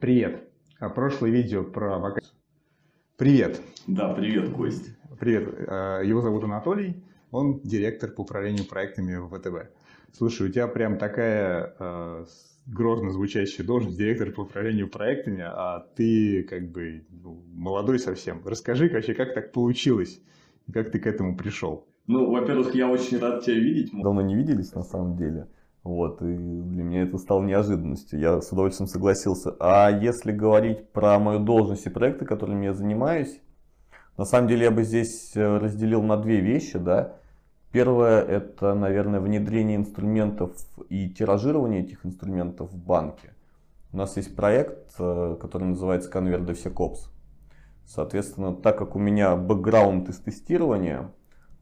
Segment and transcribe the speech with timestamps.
[0.00, 0.48] Привет.
[0.78, 2.34] А прошлое видео про вакансию.
[3.18, 3.60] Привет.
[3.86, 4.96] Да, привет, Кость.
[5.18, 5.54] Привет.
[5.68, 7.04] А, его зовут Анатолий.
[7.30, 9.70] Он директор по управлению проектами в ВТБ.
[10.12, 12.24] Слушай, у тебя прям такая э,
[12.66, 18.40] грозно звучащая должность директор по управлению проектами, а ты как бы ну, молодой совсем.
[18.46, 20.22] Расскажи вообще, как так получилось,
[20.72, 21.86] как ты к этому пришел?
[22.06, 23.92] Ну, во-первых, я очень рад тебя видеть.
[23.92, 25.46] Мы давно не виделись на самом деле.
[25.82, 28.18] Вот, и для меня это стало неожиданностью.
[28.18, 29.56] Я с удовольствием согласился.
[29.60, 33.40] А если говорить про мою должность и проекты, которыми я занимаюсь,
[34.18, 37.16] на самом деле я бы здесь э, разделил на две вещи, да.
[37.72, 40.52] Первое это, наверное, внедрение инструментов
[40.90, 43.32] и тиражирование этих инструментов в банке.
[43.92, 47.08] У нас есть проект, э, который называется Convert DevSecOps.
[47.86, 51.10] Соответственно, так как у меня бэкграунд из тестирования,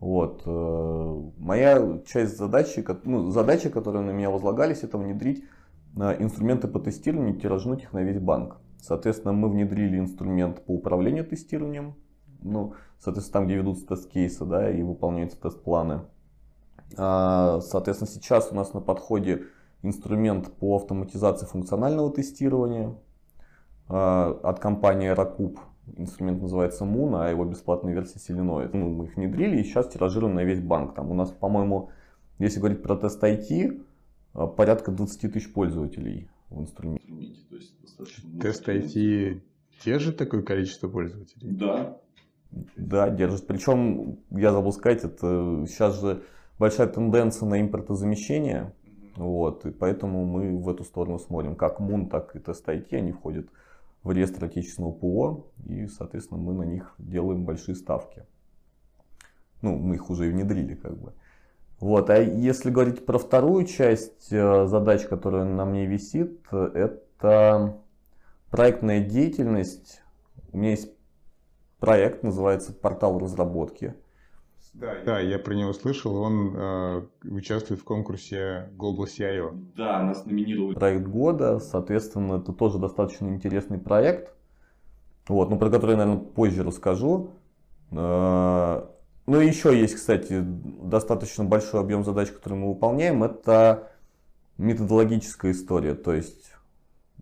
[0.00, 0.42] вот.
[0.46, 5.44] Э, моя часть задачи, ну, задачи, которые на меня возлагались, это внедрить
[5.96, 8.58] э, инструменты по тестированию и тиражнуть их на весь банк.
[8.80, 11.94] Соответственно, мы внедрили инструмент по управлению тестированием.
[12.42, 16.02] Ну, соответственно, там, где ведутся тест-кейсы, да, и выполняются тест-планы.
[16.96, 19.46] А, соответственно, сейчас у нас на подходе
[19.82, 22.94] инструмент по автоматизации функционального тестирования
[23.88, 25.58] а, от компании Rakup
[25.96, 28.70] инструмент называется Moon, а его бесплатная версия Selenoid.
[28.72, 30.94] Ну, мы их внедрили и сейчас тиражируем на весь банк.
[30.94, 31.90] Там у нас, по-моему,
[32.38, 33.82] если говорить про тест IT,
[34.34, 37.04] а, порядка 20 тысяч пользователей в инструменте.
[38.40, 39.40] Тест IT
[39.98, 41.50] же такое количество пользователей?
[41.52, 41.98] Да.
[42.76, 43.46] Да, держит.
[43.46, 46.22] Причем, я забыл сказать, это сейчас же
[46.58, 48.72] большая тенденция на импортозамещение.
[49.16, 51.56] Вот, и поэтому мы в эту сторону смотрим.
[51.56, 53.52] Как Moon, так и тест IT, они входят в
[54.12, 58.24] реестр отечественного ПО, и, соответственно, мы на них делаем большие ставки.
[59.62, 61.12] Ну, мы их уже и внедрили, как бы.
[61.80, 67.78] Вот, а если говорить про вторую часть э, задач, которая на мне висит, это
[68.50, 70.02] проектная деятельность.
[70.52, 70.92] У меня есть
[71.78, 73.94] проект, называется «Портал разработки».
[74.80, 76.14] Да, да, я про него слышал.
[76.16, 79.60] Он э, участвует в конкурсе Global CIO.
[79.76, 80.74] Да, нас номинировали.
[80.74, 84.32] Проект года, соответственно, это тоже достаточно интересный проект.
[85.26, 87.30] Вот, ну, про который я, наверное, позже расскажу.
[87.90, 88.86] Э,
[89.26, 93.24] ну, и еще есть, кстати, достаточно большой объем задач, которые мы выполняем.
[93.24, 93.90] Это
[94.58, 95.94] методологическая история.
[95.94, 96.52] То есть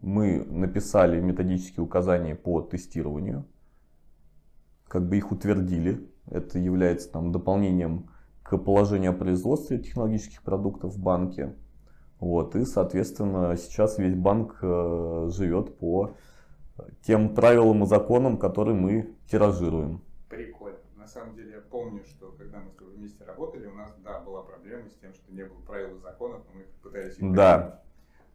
[0.03, 3.47] мы написали методические указания по тестированию,
[4.89, 8.11] как бы их утвердили это является там, дополнением
[8.43, 11.55] к положению о производстве технологических продуктов в банке.
[12.21, 16.15] Вот, и, соответственно, сейчас весь банк э, живет по
[17.03, 20.03] тем правилам и законам, которые мы тиражируем.
[20.29, 20.79] Прикольно.
[20.97, 24.21] На самом деле я помню, что когда мы с тобой вместе работали, у нас, да,
[24.21, 27.83] была проблема с тем, что не было правил и законов, но мы пытались их Да.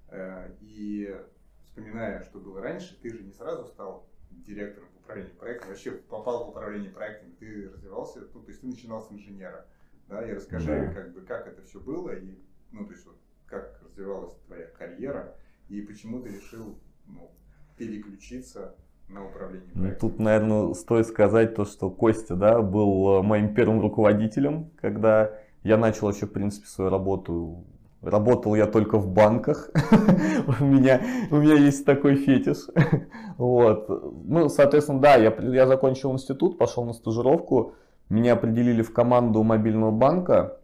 [0.09, 1.16] Э, и
[1.63, 4.07] вспоминая, что было раньше, ты же не сразу стал
[4.46, 8.68] директором по управлению проектом, вообще попал в управление проектами, ты развивался, ну, то есть ты
[8.68, 9.66] начинал с инженера,
[10.08, 10.94] да, и расскажи, да.
[10.94, 12.38] как бы, как это все было, и,
[12.72, 15.36] ну, то есть, вот, как развивалась твоя карьера,
[15.69, 17.31] и почему ты решил, ну,
[17.78, 18.75] переключиться
[19.08, 20.09] на управление ну, проектом?
[20.09, 25.78] Тут, наверное, стоит сказать то, что Костя, да, был э, моим первым руководителем, когда я
[25.78, 27.66] начал вообще, в принципе, свою работу
[28.01, 29.69] Работал я только в банках.
[30.59, 32.67] у, меня, у меня есть такой фетиш.
[33.38, 33.88] вот.
[34.25, 37.75] Ну, соответственно, да, я, я закончил институт, пошел на стажировку.
[38.09, 40.57] Меня определили в команду мобильного банка.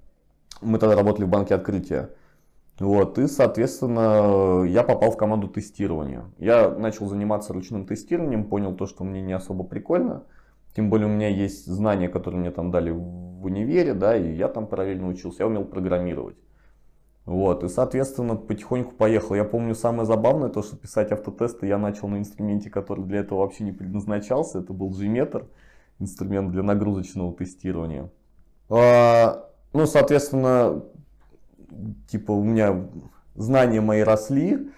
[0.61, 2.09] Мы тогда работали в банке открытия.
[2.79, 6.25] Вот, и, соответственно, я попал в команду тестирования.
[6.37, 10.23] Я начал заниматься ручным тестированием, понял то, что мне не особо прикольно.
[10.75, 14.47] Тем более у меня есть знания, которые мне там дали в универе, да, и я
[14.47, 15.43] там параллельно учился.
[15.43, 16.37] Я умел программировать.
[17.27, 19.35] Вот, и, соответственно, потихоньку поехал.
[19.35, 23.39] Я помню, самое забавное, то, что писать автотесты я начал на инструменте, который для этого
[23.39, 24.59] вообще не предназначался.
[24.59, 25.45] Это был Gmeter,
[25.99, 28.09] инструмент для нагрузочного тестирования.
[28.69, 30.85] А, ну, соответственно,
[32.07, 32.87] типа у меня
[33.35, 34.71] знания мои росли,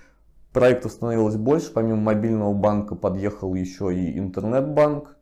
[0.51, 1.71] проектов становилось больше.
[1.71, 5.15] Помимо мобильного банка подъехал еще и интернет-банк.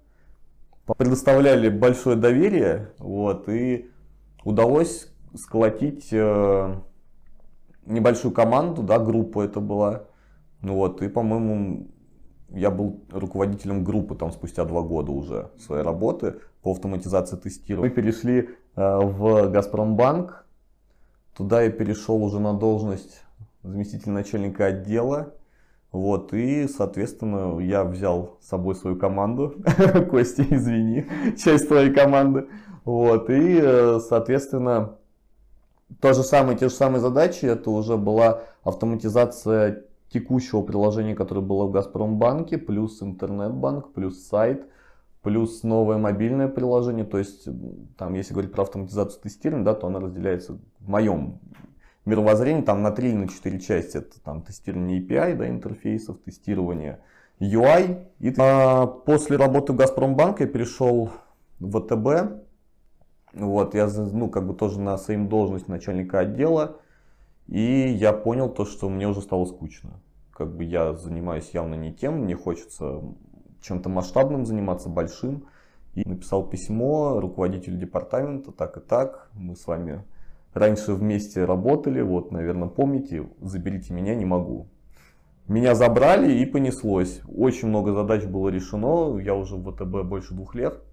[0.97, 3.91] Предоставляли большое доверие, вот, и
[4.45, 6.75] удалось сколотить э,
[7.87, 10.03] небольшую команду, да, группу это была.
[10.61, 11.87] Ну вот, и, по-моему,
[12.49, 17.89] я был руководителем группы там спустя два года уже своей работы по автоматизации тестирования.
[17.89, 18.45] Мы перешли э,
[18.75, 20.45] в Газпромбанк.
[21.35, 23.23] Туда я перешел уже на должность
[23.63, 25.33] заместителя начальника отдела.
[25.91, 29.55] Вот, и, соответственно, я взял с собой свою команду.
[30.09, 31.05] Костя, извини,
[31.37, 32.47] часть твоей команды.
[32.83, 34.96] Вот, и, э, соответственно,
[36.01, 41.65] то же самое, те же самые задачи, это уже была автоматизация текущего приложения, которое было
[41.65, 44.65] в Газпромбанке, плюс интернет-банк, плюс сайт,
[45.21, 47.05] плюс новое мобильное приложение.
[47.05, 47.47] То есть,
[47.97, 51.39] там, если говорить про автоматизацию тестирования, да, то она разделяется в моем
[52.05, 53.97] мировоззрении там на 3 или на 4 части.
[53.97, 56.99] Это там тестирование API, да, интерфейсов, тестирование
[57.39, 58.05] UI.
[58.19, 61.11] И, а, после работы в Газпромбанке я перешел
[61.59, 62.46] в ВТБ.
[63.33, 66.77] Вот, я ну, как бы тоже на своим должность начальника отдела.
[67.47, 70.01] И я понял то, что мне уже стало скучно.
[70.31, 73.01] Как бы я занимаюсь явно не тем, мне хочется
[73.61, 75.47] чем-то масштабным заниматься, большим.
[75.95, 80.03] И написал письмо руководителю департамента, так и так, мы с вами
[80.53, 84.67] раньше вместе работали, вот, наверное, помните, заберите меня, не могу.
[85.47, 87.21] Меня забрали и понеслось.
[87.27, 90.83] Очень много задач было решено, я уже в ВТБ больше двух лет.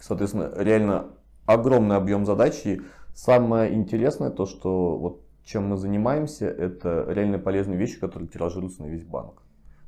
[0.00, 1.06] Соответственно, реально
[1.52, 2.64] огромный объем задач.
[2.64, 2.82] И
[3.14, 8.86] самое интересное то, что вот чем мы занимаемся, это реально полезные вещи, которые тиражируются на
[8.86, 9.42] весь банк.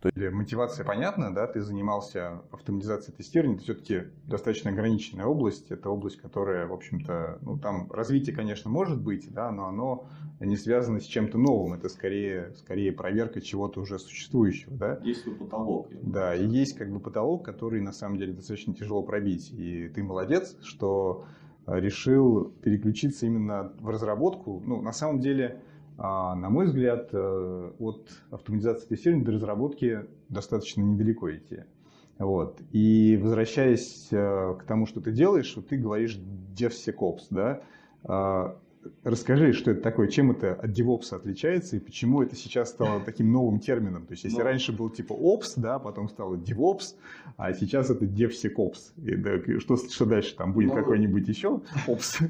[0.05, 5.88] То есть мотивация понятна, да, ты занимался автоматизацией тестирования, это все-таки достаточно ограниченная область, это
[5.88, 10.06] область, которая, в общем-то, ну там развитие, конечно, может быть, да, но оно
[10.40, 15.00] не связано с чем-то новым, это скорее, скорее проверка чего-то уже существующего, да.
[15.02, 15.88] Есть свой потолок.
[16.02, 20.02] Да, и есть как бы потолок, который на самом деле достаточно тяжело пробить, и ты
[20.02, 21.25] молодец, что
[21.66, 24.62] решил переключиться именно в разработку.
[24.64, 25.61] Ну, на самом деле,
[25.96, 31.64] а, на мой взгляд, э, от автоматизации тестирования до разработки достаточно недалеко идти.
[32.19, 32.61] Вот.
[32.72, 36.19] И возвращаясь э, к тому, что ты делаешь, вот ты говоришь
[36.56, 37.62] DevSecOps, да?
[39.02, 43.32] Расскажи, что это такое, чем это от DevOps отличается и почему это сейчас стало таким
[43.32, 44.06] новым термином.
[44.06, 46.94] То есть, если ну, раньше был типа Ops, да, потом стало DevOps,
[47.36, 48.92] а сейчас это DevSecOps.
[49.04, 50.36] И, да, что, что дальше?
[50.36, 52.25] Там будет ну, какой-нибудь еще Ops?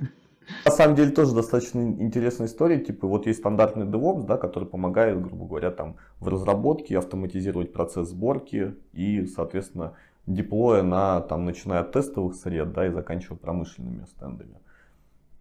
[0.65, 2.79] На самом деле тоже достаточно интересная история.
[2.79, 8.11] Типа вот есть стандартный DevOps, да, который помогает, грубо говоря, там в разработке автоматизировать процесс
[8.11, 9.95] сборки и, соответственно,
[10.27, 14.57] деплоя на, там, начиная от тестовых сред, да, и заканчивая промышленными стендами.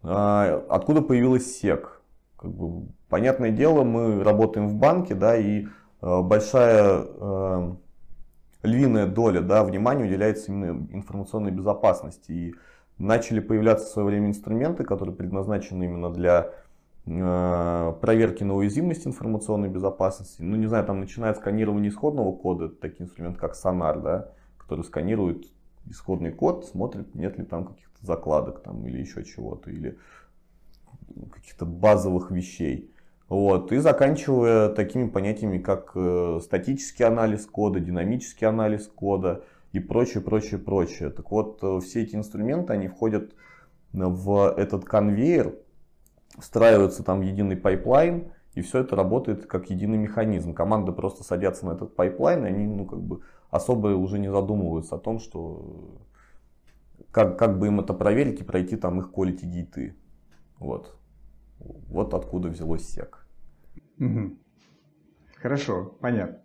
[0.03, 2.01] А, откуда появилась СЕК?
[2.37, 5.65] Как бы, понятное дело, мы работаем в банке, да, и
[6.01, 7.75] э, большая э,
[8.63, 12.31] львиная доля да, внимания уделяется именно информационной безопасности.
[12.31, 12.55] И
[12.97, 16.51] начали появляться в свое время инструменты, которые предназначены именно для
[17.05, 20.41] э, проверки на уязвимость информационной безопасности.
[20.41, 25.45] Ну, не знаю, там начинает сканирование исходного кода, такие инструменты, как Sonar, да, который сканирует
[25.89, 29.97] исходный код, смотрит, нет ли там каких-то закладок там, или еще чего-то, или
[31.31, 32.91] каких-то базовых вещей.
[33.29, 33.71] Вот.
[33.71, 40.59] И заканчивая такими понятиями, как э, статический анализ кода, динамический анализ кода, и прочее, прочее,
[40.59, 41.09] прочее.
[41.09, 43.33] Так вот, э, все эти инструменты, они входят
[43.91, 45.55] в этот конвейер,
[46.37, 50.53] встраиваются там единый pipeline, и все это работает как единый механизм.
[50.53, 54.95] Команды просто садятся на этот pipeline, и они ну, как бы особо уже не задумываются
[54.95, 55.97] о том, что
[57.11, 59.95] как, как бы им это проверить и пройти там их quality гейты.
[60.59, 60.97] Вот.
[61.59, 63.25] Вот откуда взялось сек.
[65.35, 66.41] Хорошо, понятно.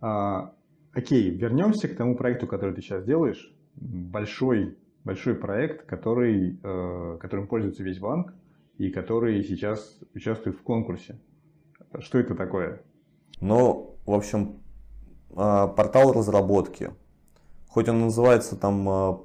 [0.00, 0.54] А,
[0.94, 3.50] Окей, вернемся к тому проекту, который ты сейчас делаешь.
[3.74, 8.34] Большой, большой проект, который, э, которым пользуется весь банк
[8.76, 11.18] и который сейчас участвует в конкурсе.
[12.00, 12.82] Что это такое?
[13.40, 14.60] Ну, в общем,
[15.30, 16.90] э, портал разработки.
[17.68, 19.16] Хоть он называется там э,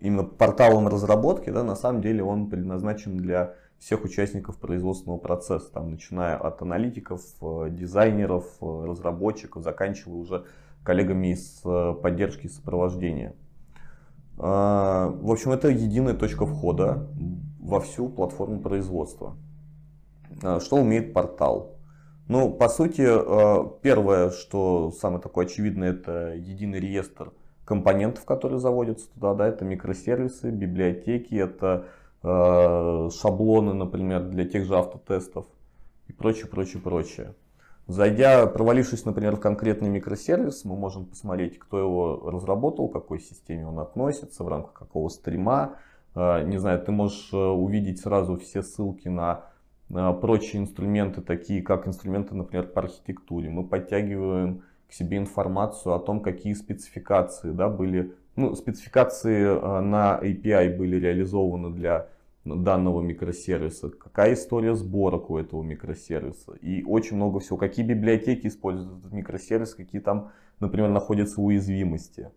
[0.00, 5.90] именно порталом разработки, да, на самом деле он предназначен для всех участников производственного процесса, там,
[5.90, 10.44] начиная от аналитиков, э, дизайнеров, э, разработчиков, заканчивая уже
[10.82, 13.34] коллегами из э, поддержки и сопровождения.
[14.38, 17.08] А, в общем, это единая точка входа
[17.60, 19.36] во всю платформу производства.
[20.42, 21.76] А, что умеет портал?
[22.26, 23.02] Ну, по сути,
[23.82, 27.32] первое, что самое такое очевидное, это единый реестр
[27.64, 31.86] компонентов, которые заводятся туда, да, это микросервисы, библиотеки, это
[32.22, 35.46] э, шаблоны, например, для тех же автотестов
[36.08, 37.34] и прочее, прочее, прочее.
[37.86, 43.66] Зайдя, провалившись, например, в конкретный микросервис, мы можем посмотреть, кто его разработал, к какой системе
[43.66, 45.76] он относится, в рамках какого стрима.
[46.14, 49.44] А, не знаю, ты можешь э, увидеть сразу все ссылки на
[49.90, 53.50] прочие инструменты, такие как инструменты, например, по архитектуре.
[53.50, 54.62] Мы подтягиваем
[54.94, 61.74] себе информацию о том, какие спецификации да, были, ну, спецификации э, на API были реализованы
[61.74, 62.08] для
[62.44, 69.00] данного микросервиса, какая история сборок у этого микросервиса и очень много всего, какие библиотеки используют
[69.00, 72.30] этот микросервис, какие там, например, находятся уязвимости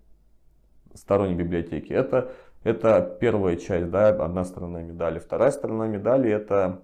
[0.94, 1.94] сторонней библиотеки.
[1.94, 2.32] Это,
[2.64, 5.20] это первая часть, да, одна сторона медали.
[5.20, 6.82] Вторая сторона медали это,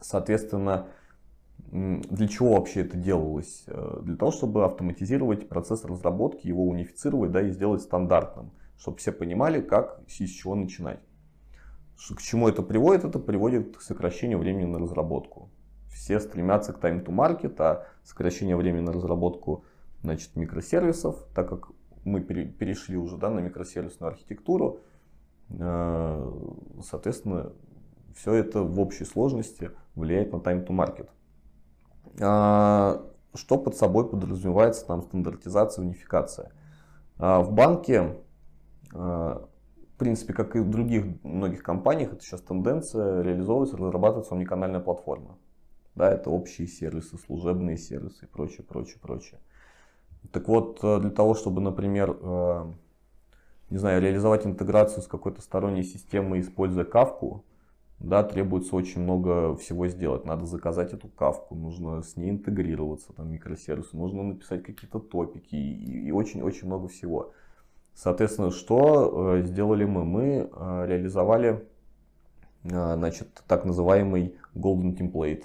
[0.00, 0.86] соответственно,
[1.72, 3.64] Для чего вообще это делалось?
[3.66, 9.12] Э, для того, чтобы автоматизировать процесс разработки, его унифицировать да, и сделать стандартным, чтобы все
[9.12, 11.00] понимали, как и с чего начинать.
[11.96, 13.04] К чему это приводит?
[13.04, 15.50] Это приводит к сокращению времени на разработку.
[15.88, 19.64] Все стремятся к time to market, а сокращение времени на разработку
[20.02, 21.72] значит, микросервисов, так как
[22.04, 24.80] мы перешли уже да, на микросервисную архитектуру,
[25.50, 26.32] э,
[26.82, 27.52] соответственно,
[28.16, 31.08] все это в общей сложности влияет на time to market.
[32.20, 33.02] А,
[33.34, 36.52] что под собой подразумевается там стандартизация, унификация?
[37.18, 38.16] А, в банке,
[38.92, 39.46] а,
[39.94, 45.38] в принципе, как и в других многих компаниях, это сейчас тенденция реализовывается, разрабатывается омниканальная платформа.
[45.94, 49.40] Да, это общие сервисы, служебные сервисы и прочее, прочее, прочее.
[50.32, 52.16] Так вот, для того, чтобы, например,
[53.70, 57.44] не знаю, реализовать интеграцию с какой-то сторонней системой, используя кавку,
[58.00, 60.24] да, требуется очень много всего сделать.
[60.24, 66.10] Надо заказать эту кавку, нужно с ней интегрироваться, там, микросервисы, нужно написать какие-то топики и
[66.10, 67.32] очень-очень много всего.
[67.94, 70.04] Соответственно, что э, сделали мы?
[70.04, 71.68] Мы э, реализовали
[72.64, 75.44] э, значит, так называемый Golden Template.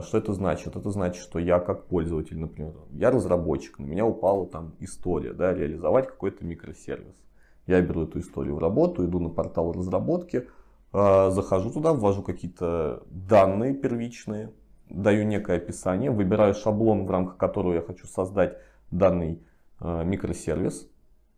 [0.00, 0.76] Что это значит?
[0.76, 5.52] Это значит, что я как пользователь, например, я разработчик, на меня упала там история, да,
[5.52, 7.22] реализовать какой-то микросервис.
[7.66, 10.48] Я беру эту историю в работу, иду на портал разработки,
[10.94, 14.52] захожу туда, ввожу какие-то данные первичные,
[14.88, 18.56] даю некое описание, выбираю шаблон, в рамках которого я хочу создать
[18.90, 19.42] данный
[19.80, 20.88] а, микросервис.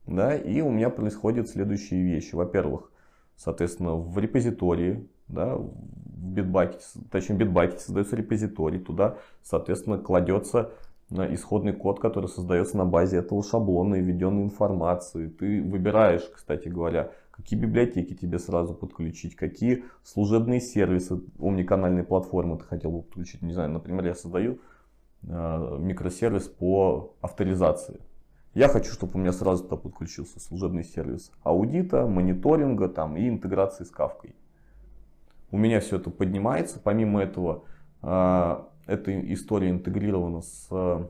[0.07, 2.35] Да, и у меня происходят следующие вещи.
[2.35, 2.93] Во-первых,
[3.35, 5.73] соответственно, в репозитории, да, в
[6.33, 10.71] битбакете, точнее в битбакете создается репозиторий, туда, соответственно, кладется
[11.11, 15.29] а, исходный код, который создается на базе этого шаблона и введенной информации.
[15.29, 22.65] Ты выбираешь, кстати говоря, какие библиотеки тебе сразу подключить, какие служебные сервисы омниканальной платформы ты
[22.65, 23.43] хотел бы подключить.
[23.43, 24.59] Не знаю, например, я создаю
[25.23, 28.01] э, микросервис по авторизации.
[28.55, 33.85] Я хочу, чтобы у меня сразу туда подключился служебный сервис аудита, мониторинга там, и интеграции
[33.85, 34.35] с кавкой.
[35.51, 36.81] У меня все это поднимается.
[36.83, 37.65] Помимо этого,
[38.03, 41.07] э, эта история интегрирована с э,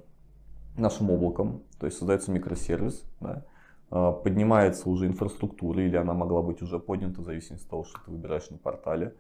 [0.77, 1.63] нашим облаком.
[1.79, 3.05] То есть создается микросервис.
[3.21, 3.45] Да,
[3.89, 8.11] поднимается уже инфраструктура, или она могла быть уже поднята, в зависимости от того, что ты
[8.11, 9.15] выбираешь на портале.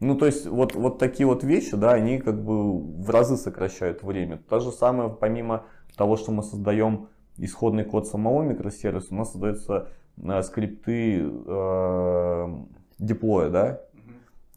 [0.00, 4.02] Ну, то есть, вот, вот такие вот вещи, да, они как бы в разы сокращают
[4.02, 4.38] время.
[4.48, 5.64] То же самое, помимо
[5.96, 12.56] того, что мы создаем исходный код самого микросервиса, у нас создаются э, скрипты э,
[12.98, 13.80] деплоя, да.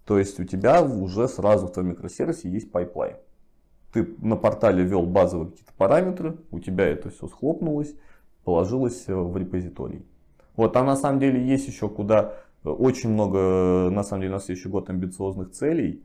[0.05, 3.15] То есть, у тебя уже сразу в твоем микросервисе есть pipeline.
[3.93, 7.95] Ты на портале ввел базовые какие-то параметры, у тебя это все схлопнулось,
[8.43, 10.05] положилось э, в репозиторий.
[10.55, 14.33] Вот, а на самом деле есть еще куда, э, очень много, э, на самом деле
[14.33, 16.03] есть еще год амбициозных целей.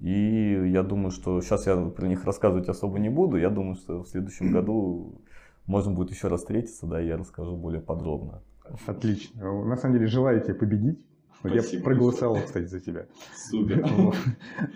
[0.00, 3.36] И я думаю, что сейчас я про них рассказывать особо не буду.
[3.36, 5.20] Я думаю, что в следующем году
[5.66, 8.42] можно будет еще раз встретиться, да, и я расскажу более подробно.
[8.86, 9.64] Отлично.
[9.64, 11.06] На самом деле желаю тебе победить.
[11.42, 13.06] Спасибо Я проголосовал, кстати, за тебя.
[13.34, 13.84] Супер.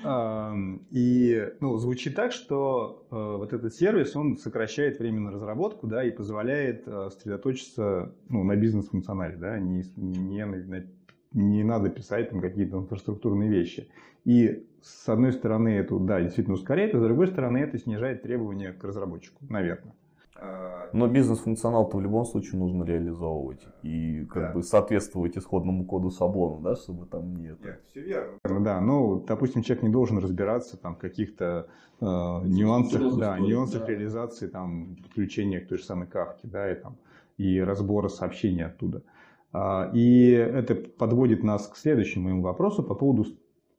[0.91, 6.03] И ну, звучит так, что э, вот этот сервис, он сокращает время на разработку, да,
[6.03, 10.85] и позволяет э, сосредоточиться ну, на бизнес-функционале, да, не, не, на,
[11.33, 13.89] не надо писать там какие-то инфраструктурные вещи.
[14.25, 18.73] И с одной стороны это, да, действительно ускоряет, а с другой стороны это снижает требования
[18.73, 19.95] к разработчику, наверное.
[20.93, 24.53] Но бизнес-функционал-то в любом случае нужно реализовывать и как да.
[24.53, 27.59] бы соответствовать исходному коду шаблона, да, чтобы там нет.
[27.65, 28.39] Нет, все верно.
[28.65, 31.69] Да, ну, допустим, человек не должен разбираться там в каких-то
[32.01, 33.89] э, нюансах, да, нюансах да.
[33.89, 36.97] реализации, там, подключения к той же самой кавке, да, и там,
[37.37, 39.03] и разбора сообщений оттуда.
[39.53, 43.27] А, и это подводит нас к следующему моему вопросу по поводу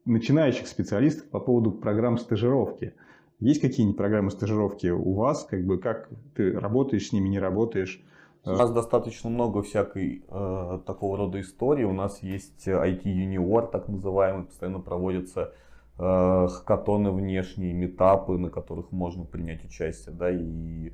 [0.06, 2.96] начинающих специалистов, по поводу программ стажировки.
[3.40, 5.44] Есть какие-нибудь программы стажировки у вас?
[5.46, 8.04] Как бы как ты работаешь с ними, не работаешь?
[8.44, 11.84] У нас достаточно много всякой э, такого рода истории.
[11.84, 15.54] У нас есть IT Junior, так называемый, постоянно проводятся
[16.00, 20.16] э, хакатоны внешние, метапы, на которых можно принять участие.
[20.16, 20.94] Да, и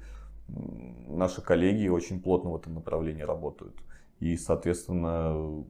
[1.08, 3.76] наши коллеги очень плотно в этом направлении работают.
[4.20, 5.64] И, соответственно,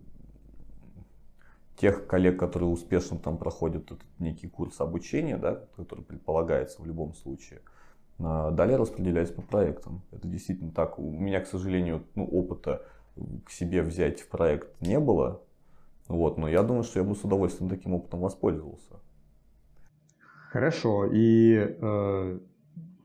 [1.75, 7.13] тех коллег, которые успешно там проходят этот некий курс обучения, да, который предполагается в любом
[7.13, 7.61] случае,
[8.19, 10.01] а, далее распределяется по проектам.
[10.11, 10.99] Это действительно так.
[10.99, 12.83] У меня, к сожалению, ну, опыта
[13.45, 15.41] к себе взять в проект не было.
[16.07, 18.99] Вот, но я думаю, что я бы с удовольствием таким опытом воспользовался.
[20.49, 21.07] Хорошо.
[21.11, 22.39] И э,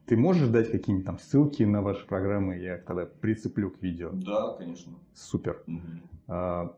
[0.07, 2.59] ты можешь дать какие-нибудь там ссылки на ваши программы?
[2.59, 4.11] Я тогда прицеплю к видео.
[4.13, 4.93] Да, конечно.
[5.15, 5.63] Супер.
[5.67, 6.35] Угу.
[6.35, 6.69] Э,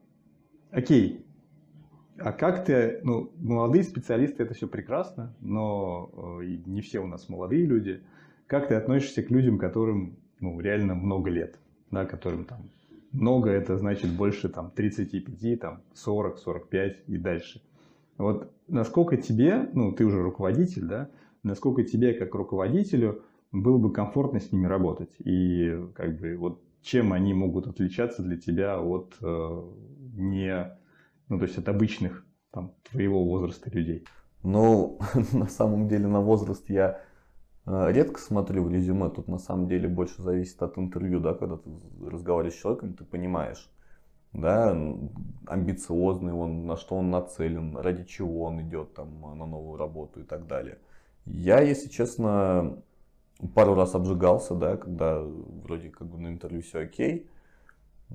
[0.70, 1.26] окей.
[2.20, 7.28] А как ты, ну, молодые специалисты это все прекрасно, но э, не все у нас
[7.28, 8.02] молодые люди.
[8.46, 11.58] Как ты относишься к людям, которым ну, реально много лет,
[11.90, 12.70] да, которым там
[13.12, 17.62] много, это значит больше там 35, там 40, 45 и дальше.
[18.18, 21.10] Вот насколько тебе, ну ты уже руководитель, да,
[21.42, 27.12] насколько тебе как руководителю было бы комфортно с ними работать и как бы вот чем
[27.12, 29.62] они могут отличаться для тебя от э,
[30.14, 30.70] не,
[31.30, 34.04] ну то есть от обычных там твоего возраста людей?
[34.42, 34.98] Ну,
[35.32, 37.00] на самом деле на возраст я
[37.66, 39.08] э, редко смотрю в резюме.
[39.08, 41.70] Тут на самом деле больше зависит от интервью, да, когда ты
[42.04, 43.70] разговариваешь с человеком, ты понимаешь,
[44.32, 44.76] да,
[45.46, 50.24] амбициозный он, на что он нацелен, ради чего он идет там на новую работу и
[50.24, 50.78] так далее.
[51.26, 52.82] Я, если честно,
[53.54, 57.28] пару раз обжигался, да, когда вроде как бы на интервью все окей,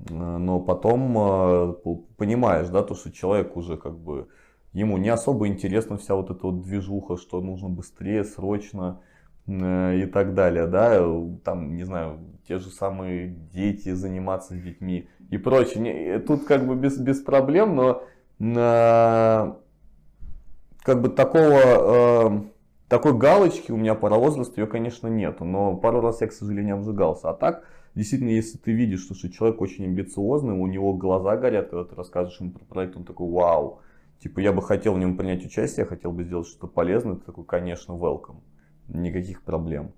[0.08, 1.74] но потом э,
[2.16, 4.28] понимаешь, да, то, что человек уже как бы,
[4.72, 9.00] ему не особо интересна вся вот эта вот движуха, что нужно быстрее, срочно
[9.46, 11.02] э, и так далее, да,
[11.44, 16.18] там, не знаю, те же самые дети, заниматься с детьми и прочее.
[16.20, 18.02] Тут как бы без, без проблем, но
[18.38, 19.52] э,
[20.82, 22.46] как бы такого
[22.88, 26.76] такой галочки у меня по возрасту, ее, конечно, нету, но пару раз я, к сожалению,
[26.76, 27.30] обжигался.
[27.30, 27.64] А так,
[27.96, 32.40] действительно, если ты видишь, что, человек очень амбициозный, у него глаза горят, когда ты рассказываешь
[32.40, 33.80] ему про проект, он такой, вау,
[34.20, 37.44] типа, я бы хотел в нем принять участие, хотел бы сделать что-то полезное, ты такой,
[37.44, 38.40] конечно, welcome,
[38.88, 39.92] никаких проблем.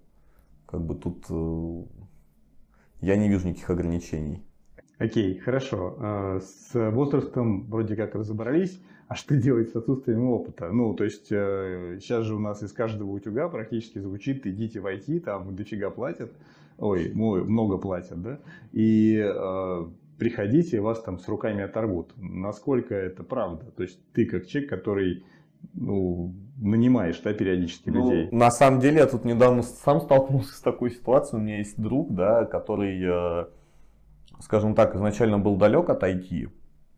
[0.64, 1.82] Как бы тут э,
[3.00, 4.42] я не вижу никаких ограничений.
[4.98, 5.96] Окей, хорошо.
[5.98, 10.70] А, с возрастом вроде как разобрались а что делать с отсутствием опыта?
[10.70, 14.86] Ну, то есть э, сейчас же у нас из каждого утюга практически звучит «идите в
[14.86, 16.30] IT, там дофига платят».
[16.78, 18.38] Ой, много платят, да?
[18.72, 19.86] И э,
[20.18, 22.12] приходите, вас там с руками оторвут.
[22.16, 23.66] Насколько это правда?
[23.76, 25.24] То есть ты как человек, который
[25.74, 28.28] ну, нанимаешь, да, периодически ну, людей.
[28.32, 31.40] На самом деле, я тут недавно сам столкнулся с такой ситуацией.
[31.40, 33.46] У меня есть друг, да, который, э,
[34.40, 36.50] скажем так, изначально был далек от IT.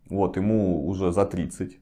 [0.09, 1.79] Вот, ему уже за 30.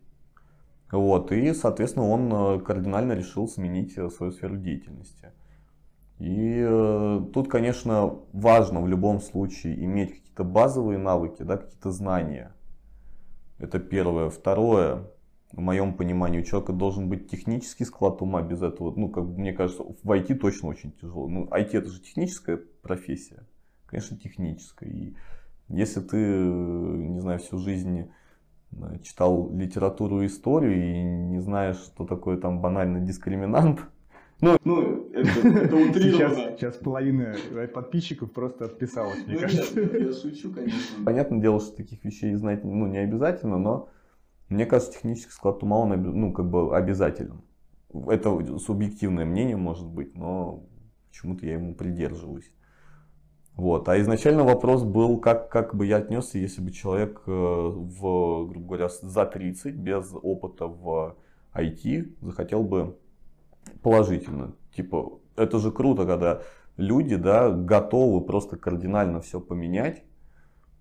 [0.90, 5.32] Вот, и, соответственно, он э, кардинально решил сменить э, свою сферу деятельности.
[7.28, 12.52] Э, тут, конечно, важно в любом случае иметь какие-то базовые навыки, да, какие-то знания.
[13.58, 14.30] Это первое.
[14.30, 15.10] Второе,
[15.52, 18.92] в моем понимании, у человека должен быть технический склад ума без этого.
[18.96, 21.28] Ну, как мне кажется, в IT точно очень тяжело.
[21.28, 23.46] Ну, IT это же техническая профессия.
[23.86, 24.88] Конечно, техническая.
[24.88, 25.14] И
[25.68, 28.10] если ты, не знаю, всю жизнь
[29.02, 33.80] читал литературу и историю и не знаешь, что такое там банальный дискриминант.
[34.40, 36.34] Ну, ну это, это утрировано.
[36.34, 37.34] Сейчас, сейчас половина
[37.74, 39.80] подписчиков просто отписалась, мне ну, кажется.
[39.80, 41.04] Нет, я шучу, конечно.
[41.04, 43.88] Понятное дело, что таких вещей знать ну, не обязательно, но
[44.48, 47.42] мне кажется, технический склад ума, он ну, как бы обязателен.
[48.06, 50.64] Это субъективное мнение может быть, но
[51.08, 52.50] почему-то я ему придерживаюсь.
[53.54, 53.88] Вот.
[53.88, 58.66] А изначально вопрос был, как, как бы я отнесся, если бы человек э, в, грубо
[58.66, 61.16] говоря, за 30, без опыта в
[61.54, 62.96] IT, захотел бы
[63.82, 64.54] положительно.
[64.74, 66.42] Типа, это же круто, когда
[66.76, 70.04] люди да, готовы просто кардинально все поменять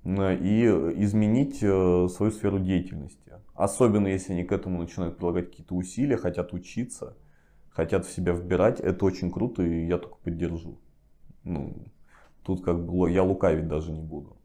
[0.04, 0.66] и
[0.98, 3.34] изменить э, свою сферу деятельности.
[3.54, 7.18] Особенно если они к этому начинают прилагать какие-то усилия, хотят учиться,
[7.70, 8.80] хотят в себя вбирать.
[8.80, 10.80] Это очень круто, и я только поддержу.
[11.44, 11.74] Ну,
[12.48, 14.38] Тут как бы я лукавить даже не буду.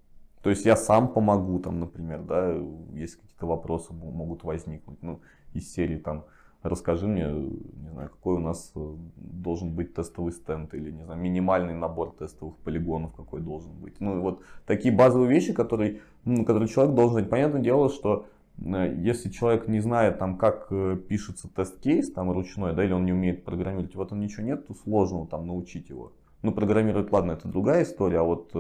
[0.43, 2.53] То есть я сам помогу, там, например, да,
[2.95, 5.21] если какие-то вопросы могут возникнуть, ну,
[5.53, 6.25] из серии там,
[6.63, 11.21] расскажи мне, не знаю, какой у нас э, должен быть тестовый стенд или, не знаю,
[11.21, 14.01] минимальный набор тестовых полигонов какой должен быть.
[14.01, 17.31] Ну, и вот такие базовые вещи, которые, ну, которые человек должен знать.
[17.31, 18.27] Понятное дело, что
[18.59, 23.05] э, если человек не знает, там, как э, пишется тест-кейс, там, ручной, да, или он
[23.05, 26.13] не умеет программировать, в этом ничего нет, то сложно там научить его.
[26.43, 28.53] Ну, программировать, ладно, это другая история, а вот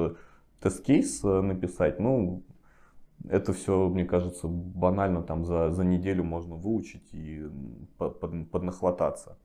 [0.60, 2.42] тест-кейс написать, ну,
[3.28, 7.44] это все, мне кажется, банально там за, за неделю можно выучить и
[7.98, 9.38] под, под, поднахвататься.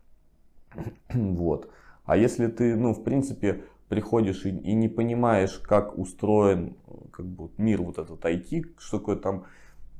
[1.13, 1.69] вот.
[2.05, 6.75] А если ты, ну, в принципе, приходишь и, и не понимаешь, как устроен
[7.11, 9.45] как бы, мир вот этот IT, что такое там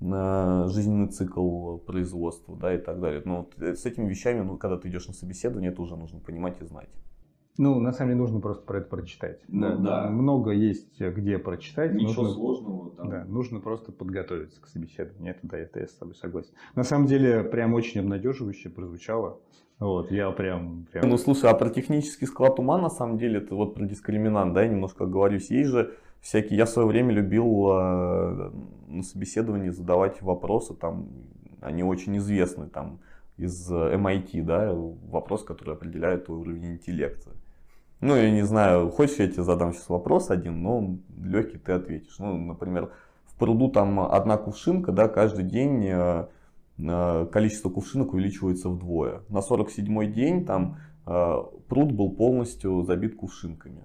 [0.01, 3.21] э, жизненный цикл производства, да, и так далее.
[3.25, 6.61] Но вот с этими вещами, ну, когда ты идешь на собеседование, это уже нужно понимать
[6.61, 6.89] и знать.
[7.57, 9.41] Ну, на самом деле, нужно просто про это прочитать.
[9.47, 10.09] Ну, да.
[10.09, 11.93] Много есть где прочитать.
[11.93, 12.91] Ничего нужно, сложного.
[12.91, 13.09] Там.
[13.09, 15.33] Да, нужно просто подготовиться к собеседованию.
[15.33, 16.51] Это, да, это я с тобой согласен.
[16.75, 19.39] На самом деле, прям очень обнадеживающе прозвучало.
[19.79, 21.07] Вот, я прям, прям...
[21.07, 24.63] Ну, слушай, а про технический склад ума, на самом деле, это вот про дискриминант, да,
[24.63, 25.51] я немножко оговорюсь.
[25.51, 26.57] Есть же всякие...
[26.57, 28.51] Я в свое время любил э,
[28.87, 31.09] на собеседовании задавать вопросы, там,
[31.61, 32.99] они очень известны там
[33.37, 37.31] из MIT, да, вопрос, который определяет твой уровень интеллекта.
[37.99, 41.71] Ну, я не знаю, хочешь, я тебе задам сейчас вопрос один, но он легкий, ты
[41.71, 42.19] ответишь.
[42.19, 42.91] Ну, например,
[43.25, 46.27] в пруду там одна кувшинка, да, каждый день э,
[46.77, 49.21] э, количество кувшинок увеличивается вдвое.
[49.29, 53.83] На 47-й день там э, пруд был полностью забит кувшинками.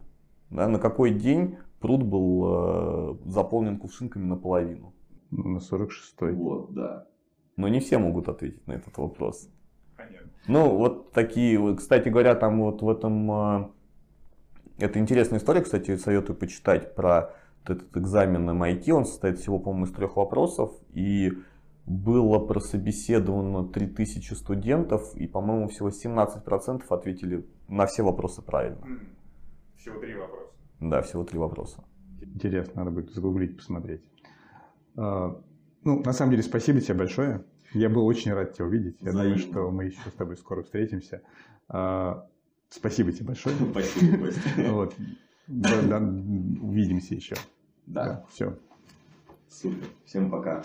[0.50, 4.92] Да, на какой день пруд был заполнен кувшинками наполовину?
[5.30, 6.32] На 46-й.
[6.32, 7.06] Вот, да.
[7.56, 9.48] Но не все могут ответить на этот вопрос.
[9.96, 10.30] Понятно.
[10.46, 13.72] Ну, вот такие, кстати говоря, там вот в этом
[14.82, 18.90] это интересная история, кстати, советую почитать про этот экзамен MIT.
[18.90, 20.72] Он состоит всего, по-моему, из трех вопросов.
[20.92, 21.32] И
[21.86, 28.80] было прособеседовано 3000 студентов, и, по-моему, всего 17% ответили на все вопросы правильно.
[29.76, 30.46] Всего три вопроса.
[30.80, 31.84] Да, всего три вопроса.
[32.20, 34.02] Интересно, надо будет загуглить, посмотреть.
[34.96, 35.40] А,
[35.84, 37.44] Ну, на самом деле, спасибо тебе большое.
[37.74, 39.00] Я был очень рад тебя увидеть.
[39.00, 39.52] Я думаю, Взаимно.
[39.52, 41.22] что мы еще с тобой скоро встретимся.
[42.72, 43.54] Спасибо тебе большое.
[43.70, 44.40] Спасибо, Костя.
[44.70, 44.94] Вот.
[45.48, 47.36] Увидимся еще.
[47.86, 48.56] Да, Все.
[49.48, 49.86] супер.
[50.06, 50.62] Всем пока.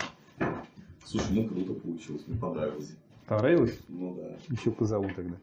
[1.04, 2.94] Слушай, ну круто получилось, мне понравилось.
[3.26, 3.78] Понравилось?
[3.88, 4.38] Ну да.
[4.48, 5.36] Еще позову тогда.